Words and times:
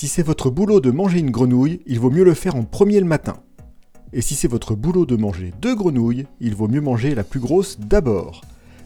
Si 0.00 0.08
c'est 0.08 0.22
votre 0.22 0.48
boulot 0.48 0.80
de 0.80 0.90
manger 0.90 1.18
une 1.18 1.30
grenouille, 1.30 1.82
il 1.84 2.00
vaut 2.00 2.08
mieux 2.08 2.24
le 2.24 2.32
faire 2.32 2.56
en 2.56 2.62
premier 2.62 3.00
le 3.00 3.04
matin. 3.04 3.34
Et 4.14 4.22
si 4.22 4.34
c'est 4.34 4.48
votre 4.48 4.74
boulot 4.74 5.04
de 5.04 5.14
manger 5.14 5.52
deux 5.60 5.74
grenouilles, 5.74 6.24
il 6.40 6.54
vaut 6.54 6.68
mieux 6.68 6.80
manger 6.80 7.14
la 7.14 7.22
plus 7.22 7.38
grosse 7.38 7.78
d'abord. 7.78 8.40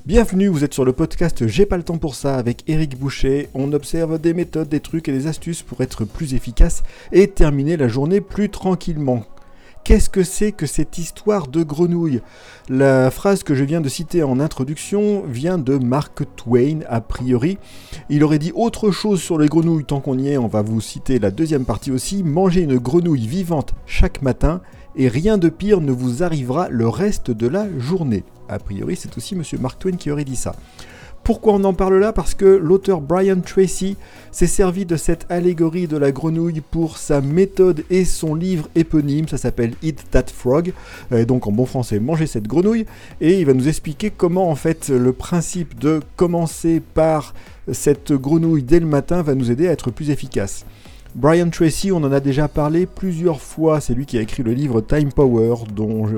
Bienvenue, 0.06 0.48
vous 0.48 0.64
êtes 0.64 0.74
sur 0.74 0.84
le 0.84 0.92
podcast 0.92 1.46
J'ai 1.46 1.66
pas 1.66 1.76
le 1.76 1.84
temps 1.84 1.98
pour 1.98 2.16
ça 2.16 2.34
avec 2.34 2.68
Eric 2.68 2.98
Boucher. 2.98 3.48
On 3.54 3.72
observe 3.72 4.20
des 4.20 4.34
méthodes, 4.34 4.68
des 4.68 4.80
trucs 4.80 5.08
et 5.08 5.12
des 5.12 5.28
astuces 5.28 5.62
pour 5.62 5.82
être 5.82 6.04
plus 6.04 6.34
efficace 6.34 6.82
et 7.12 7.28
terminer 7.28 7.76
la 7.76 7.86
journée 7.86 8.20
plus 8.20 8.48
tranquillement. 8.48 9.24
Qu'est-ce 9.84 10.08
que 10.08 10.22
c'est 10.22 10.52
que 10.52 10.64
cette 10.64 10.96
histoire 10.96 11.46
de 11.46 11.62
grenouille? 11.62 12.22
La 12.70 13.10
phrase 13.10 13.42
que 13.42 13.54
je 13.54 13.64
viens 13.64 13.82
de 13.82 13.90
citer 13.90 14.22
en 14.22 14.40
introduction 14.40 15.24
vient 15.26 15.58
de 15.58 15.76
Mark 15.76 16.22
Twain, 16.36 16.78
a 16.88 17.02
priori. 17.02 17.58
Il 18.08 18.24
aurait 18.24 18.38
dit 18.38 18.50
autre 18.54 18.90
chose 18.90 19.20
sur 19.20 19.36
les 19.36 19.46
grenouilles, 19.46 19.84
tant 19.84 20.00
qu'on 20.00 20.18
y 20.18 20.30
est, 20.30 20.38
on 20.38 20.46
va 20.46 20.62
vous 20.62 20.80
citer 20.80 21.18
la 21.18 21.30
deuxième 21.30 21.66
partie 21.66 21.90
aussi. 21.90 22.22
Mangez 22.22 22.62
une 22.62 22.78
grenouille 22.78 23.26
vivante 23.26 23.74
chaque 23.84 24.22
matin 24.22 24.62
et 24.96 25.08
rien 25.08 25.36
de 25.36 25.50
pire 25.50 25.82
ne 25.82 25.92
vous 25.92 26.22
arrivera 26.22 26.70
le 26.70 26.88
reste 26.88 27.30
de 27.30 27.46
la 27.46 27.66
journée. 27.78 28.24
A 28.48 28.58
priori, 28.58 28.96
c'est 28.96 29.14
aussi 29.18 29.36
Monsieur 29.36 29.58
Mark 29.58 29.78
Twain 29.78 29.96
qui 29.96 30.10
aurait 30.10 30.24
dit 30.24 30.36
ça. 30.36 30.56
Pourquoi 31.24 31.54
on 31.54 31.64
en 31.64 31.72
parle 31.72 31.98
là? 31.98 32.12
Parce 32.12 32.34
que 32.34 32.44
l'auteur 32.44 33.00
Brian 33.00 33.40
Tracy 33.40 33.96
s'est 34.30 34.46
servi 34.46 34.84
de 34.84 34.96
cette 34.96 35.24
allégorie 35.30 35.88
de 35.88 35.96
la 35.96 36.12
grenouille 36.12 36.60
pour 36.60 36.98
sa 36.98 37.22
méthode 37.22 37.82
et 37.88 38.04
son 38.04 38.34
livre 38.34 38.68
éponyme, 38.74 39.26
ça 39.26 39.38
s'appelle 39.38 39.72
Eat 39.82 40.04
That 40.10 40.26
Frog, 40.26 40.74
et 41.10 41.24
donc 41.24 41.46
en 41.46 41.52
bon 41.52 41.64
français, 41.64 41.98
manger 41.98 42.26
cette 42.26 42.46
grenouille, 42.46 42.84
et 43.22 43.40
il 43.40 43.46
va 43.46 43.54
nous 43.54 43.68
expliquer 43.68 44.10
comment 44.10 44.50
en 44.50 44.54
fait 44.54 44.90
le 44.90 45.14
principe 45.14 45.78
de 45.78 46.00
commencer 46.16 46.82
par 46.92 47.32
cette 47.72 48.12
grenouille 48.12 48.62
dès 48.62 48.80
le 48.80 48.86
matin 48.86 49.22
va 49.22 49.34
nous 49.34 49.50
aider 49.50 49.66
à 49.66 49.72
être 49.72 49.90
plus 49.90 50.10
efficace. 50.10 50.66
Brian 51.14 51.48
Tracy, 51.48 51.92
on 51.92 51.98
en 51.98 52.10
a 52.10 52.18
déjà 52.18 52.48
parlé 52.48 52.86
plusieurs 52.86 53.40
fois, 53.40 53.80
c'est 53.80 53.94
lui 53.94 54.04
qui 54.04 54.18
a 54.18 54.20
écrit 54.20 54.42
le 54.42 54.52
livre 54.52 54.80
Time 54.80 55.12
Power, 55.12 55.54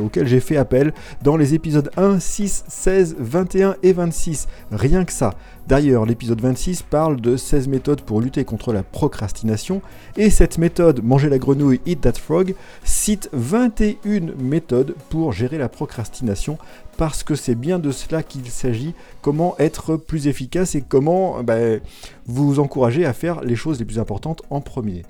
auquel 0.02 0.26
j'ai 0.26 0.40
fait 0.40 0.56
appel 0.56 0.94
dans 1.22 1.36
les 1.36 1.52
épisodes 1.52 1.90
1, 1.98 2.18
6, 2.18 2.64
16, 2.66 3.16
21 3.18 3.76
et 3.82 3.92
26. 3.92 4.48
Rien 4.72 5.04
que 5.04 5.12
ça. 5.12 5.34
D'ailleurs, 5.68 6.06
l'épisode 6.06 6.40
26 6.40 6.80
parle 6.82 7.20
de 7.20 7.36
16 7.36 7.68
méthodes 7.68 8.00
pour 8.00 8.22
lutter 8.22 8.44
contre 8.44 8.72
la 8.72 8.82
procrastination, 8.82 9.82
et 10.16 10.30
cette 10.30 10.56
méthode, 10.56 11.04
manger 11.04 11.28
la 11.28 11.38
grenouille, 11.38 11.80
eat 11.84 12.00
that 12.00 12.12
frog, 12.12 12.54
cite 12.82 13.28
21 13.34 14.32
méthodes 14.38 14.94
pour 15.10 15.34
gérer 15.34 15.58
la 15.58 15.68
procrastination, 15.68 16.56
parce 16.96 17.22
que 17.22 17.34
c'est 17.34 17.54
bien 17.54 17.78
de 17.78 17.90
cela 17.90 18.22
qu'il 18.22 18.46
s'agit, 18.48 18.94
comment 19.22 19.56
être 19.58 19.96
plus 19.96 20.26
efficace 20.26 20.74
et 20.74 20.82
comment 20.82 21.42
ben, 21.42 21.80
vous 22.26 22.58
encourager 22.58 23.04
à 23.04 23.12
faire 23.12 23.42
les 23.42 23.56
choses 23.56 23.78
les 23.78 23.84
plus 23.84 23.98
importantes 23.98 24.42
en 24.50 24.60
premier. 24.60 25.02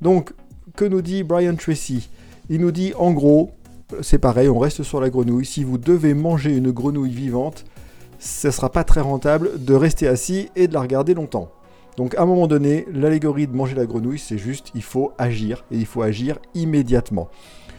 Donc, 0.00 0.32
que 0.76 0.84
nous 0.84 1.02
dit 1.02 1.22
Brian 1.22 1.54
Tracy? 1.54 2.08
Il 2.50 2.60
nous 2.60 2.72
dit 2.72 2.92
en 2.98 3.12
gros, 3.12 3.52
c'est 4.02 4.18
pareil, 4.18 4.48
on 4.48 4.58
reste 4.58 4.82
sur 4.82 5.00
la 5.00 5.10
grenouille, 5.10 5.46
si 5.46 5.64
vous 5.64 5.78
devez 5.78 6.14
manger 6.14 6.56
une 6.56 6.70
grenouille 6.70 7.12
vivante, 7.12 7.64
ce 8.18 8.50
sera 8.50 8.70
pas 8.70 8.84
très 8.84 9.00
rentable 9.00 9.64
de 9.64 9.74
rester 9.74 10.08
assis 10.08 10.48
et 10.56 10.68
de 10.68 10.74
la 10.74 10.80
regarder 10.80 11.14
longtemps. 11.14 11.50
Donc 11.96 12.14
à 12.16 12.22
un 12.22 12.26
moment 12.26 12.46
donné, 12.46 12.86
l'allégorie 12.92 13.46
de 13.46 13.54
manger 13.54 13.74
la 13.74 13.86
grenouille, 13.86 14.18
c'est 14.18 14.38
juste, 14.38 14.72
il 14.74 14.82
faut 14.82 15.12
agir, 15.18 15.64
et 15.70 15.76
il 15.76 15.86
faut 15.86 16.02
agir 16.02 16.38
immédiatement. 16.54 17.28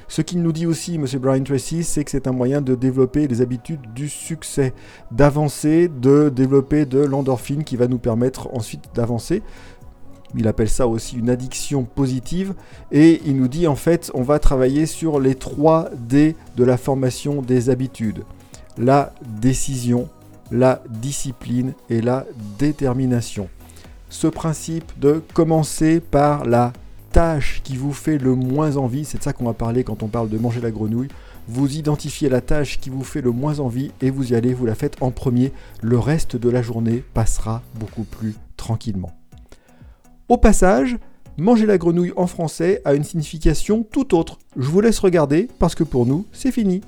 Ce 0.08 0.22
qu'il 0.22 0.42
nous 0.42 0.52
dit 0.52 0.66
aussi, 0.66 0.96
M. 0.96 1.06
Brian 1.20 1.44
Tracy, 1.44 1.84
c'est 1.84 2.04
que 2.04 2.12
c'est 2.12 2.28
un 2.28 2.32
moyen 2.32 2.62
de 2.62 2.76
développer 2.76 3.28
les 3.28 3.42
habitudes 3.42 3.82
du 3.94 4.08
succès, 4.08 4.74
d'avancer, 5.12 5.88
de 5.88 6.30
développer 6.30 6.86
de 6.86 7.00
l'endorphine 7.00 7.64
qui 7.64 7.76
va 7.76 7.88
nous 7.88 7.98
permettre 7.98 8.50
ensuite 8.54 8.84
d'avancer. 8.94 9.42
Il 10.38 10.48
appelle 10.48 10.70
ça 10.70 10.88
aussi 10.88 11.18
une 11.18 11.30
addiction 11.30 11.84
positive. 11.84 12.54
Et 12.92 13.22
il 13.26 13.38
nous 13.38 13.48
dit 13.48 13.68
en 13.68 13.76
fait, 13.76 14.12
on 14.14 14.22
va 14.22 14.40
travailler 14.40 14.86
sur 14.86 15.20
les 15.20 15.36
3 15.36 15.90
D 15.98 16.36
de 16.56 16.64
la 16.64 16.78
formation 16.78 17.42
des 17.42 17.70
habitudes. 17.70 18.24
La 18.78 19.14
décision, 19.42 20.10
la 20.52 20.84
discipline 20.90 21.74
et 21.90 22.02
la 22.02 22.26
détermination. 22.60 23.50
Ce 24.10 24.28
principe 24.28 24.92
de 25.00 25.24
commencer 25.34 26.00
par 26.00 26.46
la 26.46 26.74
tâche 27.16 27.62
qui 27.64 27.78
vous 27.78 27.94
fait 27.94 28.18
le 28.18 28.36
moins 28.36 28.76
envie, 28.76 29.06
c'est 29.06 29.20
de 29.20 29.24
ça 29.24 29.32
qu'on 29.32 29.46
va 29.46 29.54
parler 29.54 29.86
quand 29.86 30.04
on 30.04 30.10
parle 30.10 30.28
de 30.28 30.38
manger 30.38 30.60
la 30.60 30.70
grenouille. 30.70 31.08
Vous 31.48 31.78
identifiez 31.78 32.28
la 32.28 32.42
tâche 32.42 32.78
qui 32.82 32.90
vous 32.90 33.06
fait 33.06 33.22
le 33.22 33.32
moins 33.32 33.60
envie 33.60 33.92
et 34.02 34.10
vous 34.10 34.34
y 34.34 34.36
allez, 34.36 34.54
vous 34.54 34.66
la 34.66 34.76
faites 34.76 35.02
en 35.02 35.12
premier. 35.12 35.54
Le 35.82 35.98
reste 35.98 36.36
de 36.36 36.50
la 36.50 36.62
journée 36.62 37.06
passera 37.14 37.62
beaucoup 37.80 38.04
plus 38.04 38.36
tranquillement. 38.58 39.14
Au 40.28 40.36
passage, 40.36 40.98
manger 41.38 41.66
la 41.66 41.78
grenouille 41.78 42.12
en 42.18 42.28
français 42.28 42.82
a 42.84 42.94
une 42.94 43.06
signification 43.06 43.84
tout 43.90 44.14
autre. 44.14 44.38
Je 44.58 44.68
vous 44.68 44.82
laisse 44.82 45.00
regarder 45.00 45.48
parce 45.58 45.74
que 45.74 45.86
pour 45.86 46.06
nous, 46.06 46.26
c'est 46.34 46.52
fini. 46.52 46.82